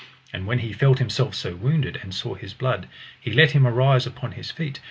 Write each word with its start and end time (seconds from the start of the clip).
And 0.33 0.47
when 0.47 0.57
he 0.57 0.73
felt 0.73 0.97
himself 0.97 1.35
so 1.35 1.53
wounded, 1.55 1.99
and 2.01 2.11
saw 2.11 2.33
his 2.33 2.55
blood, 2.55 2.87
he 3.19 3.31
let 3.31 3.51
him 3.51 3.67
arise 3.67 4.07
upon 4.07 4.31
his 4.31 4.49
feet. 4.49 4.79